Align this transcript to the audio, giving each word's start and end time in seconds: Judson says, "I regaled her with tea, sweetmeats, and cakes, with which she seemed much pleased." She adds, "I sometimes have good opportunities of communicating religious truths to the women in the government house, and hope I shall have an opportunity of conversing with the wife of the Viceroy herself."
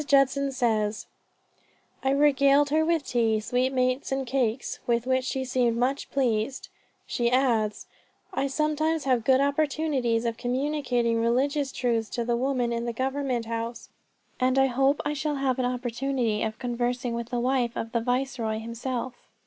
Judson 0.07 0.51
says, 0.51 1.05
"I 2.03 2.09
regaled 2.09 2.71
her 2.71 2.83
with 2.83 3.05
tea, 3.05 3.39
sweetmeats, 3.39 4.11
and 4.11 4.25
cakes, 4.25 4.79
with 4.87 5.05
which 5.05 5.25
she 5.25 5.45
seemed 5.45 5.77
much 5.77 6.09
pleased." 6.09 6.69
She 7.05 7.29
adds, 7.29 7.85
"I 8.33 8.47
sometimes 8.47 9.03
have 9.03 9.23
good 9.23 9.39
opportunities 9.39 10.25
of 10.25 10.37
communicating 10.37 11.21
religious 11.21 11.71
truths 11.71 12.09
to 12.15 12.25
the 12.25 12.35
women 12.35 12.73
in 12.73 12.85
the 12.85 12.93
government 12.93 13.45
house, 13.45 13.89
and 14.39 14.57
hope 14.57 15.01
I 15.05 15.13
shall 15.13 15.35
have 15.35 15.59
an 15.59 15.65
opportunity 15.65 16.41
of 16.41 16.57
conversing 16.57 17.13
with 17.13 17.29
the 17.29 17.39
wife 17.39 17.77
of 17.77 17.91
the 17.91 18.01
Viceroy 18.01 18.57
herself." 18.59 19.13